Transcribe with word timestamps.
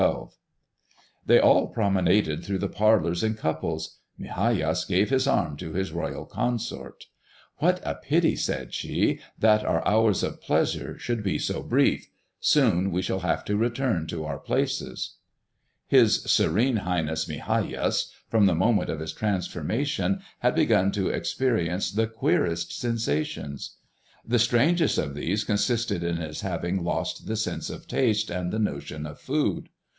They 1.27 1.37
all 1.37 1.67
promenaded 1.67 2.43
through 2.43 2.57
the 2.57 2.67
parlors 2.67 3.23
in 3.23 3.35
couples. 3.35 3.99
Migajas 4.19 4.83
gave 4.87 5.11
his 5.11 5.27
arm 5.27 5.57
to 5.57 5.73
his 5.73 5.91
royal 5.91 6.25
consort. 6.25 7.05
"What 7.57 7.79
a 7.85 7.93
pity," 7.93 8.35
said 8.35 8.73
she, 8.73 9.19
"that 9.37 9.63
our 9.63 9.87
hours 9.87 10.23
of 10.23 10.41
pleasure 10.41 10.97
should 10.97 11.21
be 11.21 11.37
so 11.37 11.61
brief! 11.61 12.07
Soon 12.39 12.91
we 12.91 13.03
shall 13.03 13.19
have 13.19 13.45
to 13.45 13.55
return 13.55 14.07
to 14.07 14.25
our 14.25 14.39
places." 14.39 15.17
His 15.87 16.23
Serene 16.23 16.77
Highness, 16.77 17.27
Migajas, 17.27 18.11
from 18.27 18.47
the 18.47 18.55
moment 18.55 18.89
of 18.89 19.01
his 19.01 19.13
transformation, 19.13 20.21
had 20.39 20.55
begun 20.55 20.91
to 20.93 21.09
experience 21.09 21.91
the 21.91 22.07
queerest 22.07 22.73
sensations. 22.75 23.77
The 24.25 24.39
strangest 24.39 24.97
of 24.97 25.13
these 25.13 25.43
consisted 25.43 26.03
in 26.03 26.17
his 26.17 26.41
having 26.41 26.83
lost 26.83 27.27
the 27.27 27.35
sense 27.35 27.69
of 27.69 27.87
taste 27.87 28.31
and 28.31 28.51
the 28.51 28.57
notion 28.57 29.05
of 29.05 29.19
food. 29.19 29.69